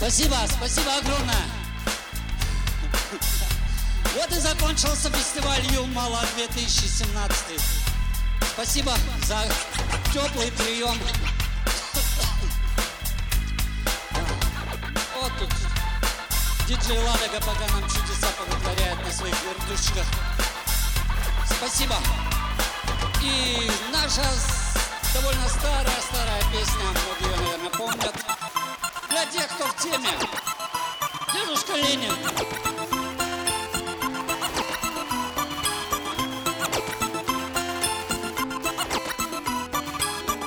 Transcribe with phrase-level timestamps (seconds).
[0.00, 1.44] Спасибо, спасибо огромное.
[4.14, 7.60] Вот и закончился фестиваль Юмала 2017.
[8.54, 8.94] Спасибо
[9.26, 9.44] за
[10.10, 10.96] теплый прием.
[15.20, 15.52] Вот тут
[16.66, 20.06] диджей Ладога пока нам чудеса повытворяет на своих вертушках.
[21.58, 21.96] Спасибо.
[23.22, 24.24] И наша
[25.12, 28.39] довольно старая-старая песня, многие ее, наверное, помнят.
[29.80, 30.12] Теме.
[31.32, 32.12] Дедушка Ленин.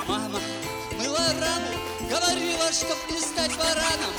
[0.06, 0.40] Мама
[0.98, 1.72] мыла раму,
[2.08, 4.14] говорила, чтоб не стать вараном.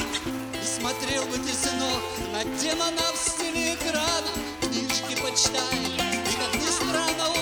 [0.61, 2.01] И смотрел бы ты, сынок,
[2.33, 4.31] на демонов в стиле экрана.
[4.61, 7.34] Книжки почитай, и как ни странно,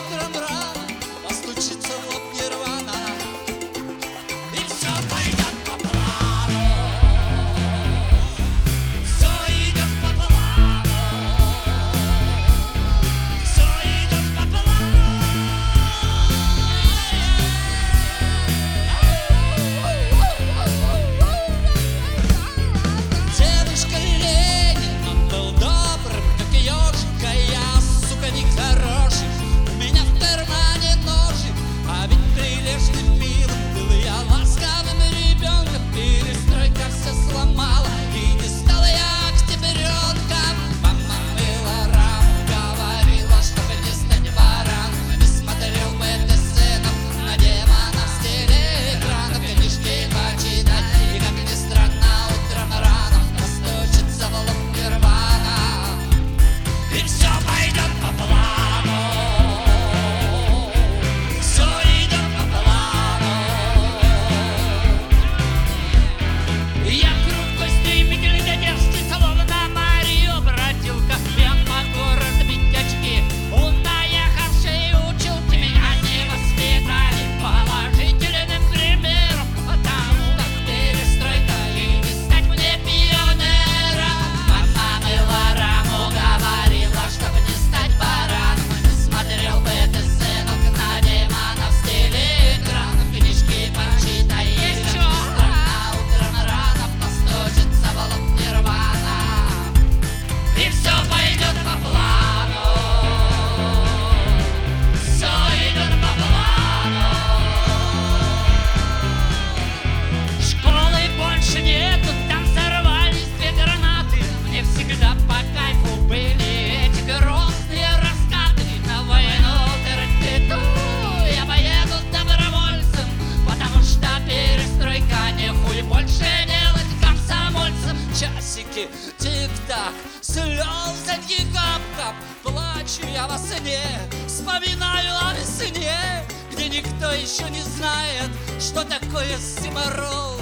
[128.73, 128.89] Часики,
[129.19, 131.15] тик-так, слезы
[131.53, 133.83] кап-кап, плачу я во сне,
[134.27, 138.29] вспоминаю о весне, где никто еще не знает,
[138.59, 140.39] что такое симарол,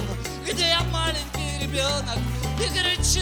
[0.48, 2.18] где я маленький ребенок
[2.58, 3.20] и кричу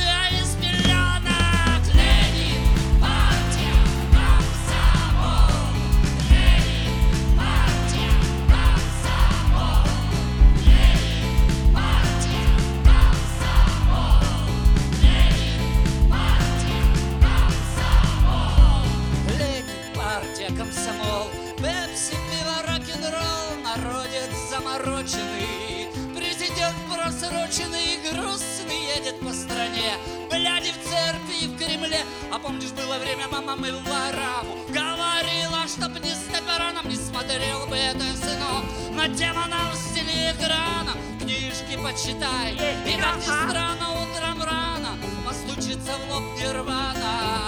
[31.32, 32.00] и в Кремле,
[32.32, 37.76] а помнишь, было время, мама мыла раму, говорила, чтоб не стать бараном, не смотрел бы
[37.76, 38.64] это сынок.
[38.92, 42.52] На демонов в стиле экрана, книжки почитай,
[42.86, 47.39] и как ни странно, утром рано постучится в лоб нирвана.